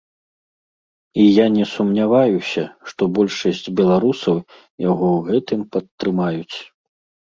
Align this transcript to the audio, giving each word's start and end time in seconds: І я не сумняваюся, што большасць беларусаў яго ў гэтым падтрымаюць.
І 1.23 1.25
я 1.25 1.45
не 1.57 1.65
сумняваюся, 1.73 2.63
што 2.89 3.01
большасць 3.21 3.63
беларусаў 3.83 4.35
яго 4.89 5.05
ў 5.15 5.19
гэтым 5.33 5.61
падтрымаюць. 5.75 6.57